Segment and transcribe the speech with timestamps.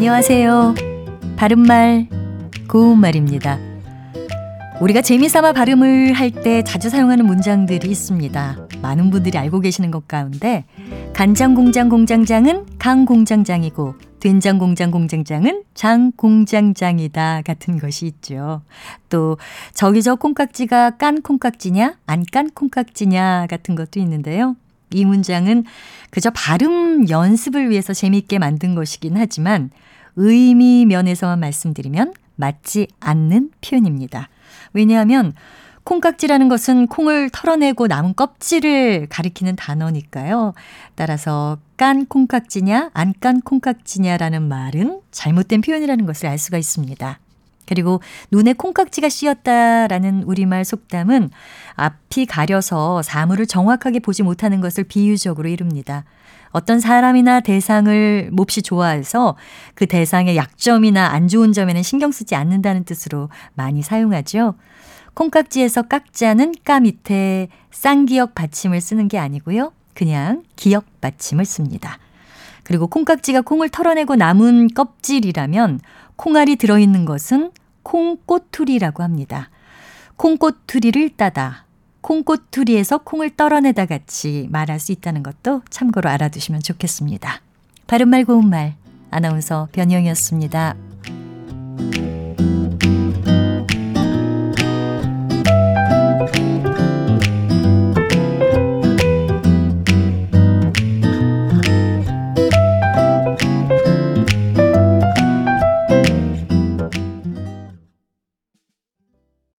[0.00, 0.76] 안녕하세요.
[1.36, 2.08] 바른말,
[2.66, 3.58] 고운말입니다.
[4.80, 8.68] 우리가 재미삼아 발음을 할 때 자주 사용하는 문장들이 있습니다.
[8.80, 10.64] 많은 분들이 알고 계시는 것 가운데
[11.12, 18.62] 간장 공장 공장장은 강 공장장이고 된장 공장 공장장은 장 공장장이다 같은 것이 있죠.
[19.10, 19.36] 또
[19.74, 24.56] 저기 저 콩깍지가 깐 콩깍지냐 안 깐 콩깍지냐 같은 것도 있는데요.
[24.92, 25.64] 이 문장은
[26.08, 29.70] 그저 발음 연습을 위해서 재미있게 만든 것이긴 하지만
[30.16, 34.28] 의미 면에서만 말씀드리면 맞지 않는 표현입니다.
[34.72, 35.32] 왜냐하면
[35.84, 40.52] 콩깍지라는 것은 콩을 털어내고 남은 껍질을 가리키는 단어니까요.
[40.94, 47.18] 따라서 깐 콩깍지냐, 안 깐 콩깍지냐라는 말은 잘못된 표현이라는 것을 알 수가 있습니다.
[47.70, 48.00] 그리고
[48.32, 51.30] 눈에 콩깍지가 씌었다라는 우리말 속담은
[51.76, 56.04] 앞이 가려서 사물을 정확하게 보지 못하는 것을 비유적으로 이룹니다.
[56.50, 59.36] 어떤 사람이나 대상을 몹시 좋아해서
[59.74, 64.56] 그 대상의 약점이나 안 좋은 점에는 신경 쓰지 않는다는 뜻으로 많이 사용하죠.
[65.14, 69.72] 콩깍지에서 깍자는 까 밑에 쌍기역 받침을 쓰는 게 아니고요.
[69.94, 71.98] 그냥 기역 받침을 씁니다.
[72.64, 75.80] 그리고 콩깍지가 콩을 털어내고 남은 껍질이라면
[76.16, 77.50] 콩알이 들어있는 것은
[77.82, 79.50] 콩꼬투리라고 합니다.
[80.16, 81.64] 콩꼬투리를 따다.
[82.00, 87.40] 콩꼬투리에서 콩을 떨어내다 같이 말할 수 있다는 것도 참고로 알아두시면 좋겠습니다.
[87.86, 88.74] 바른말 고운말
[89.10, 90.89] 아나운서 변희영이었습니다.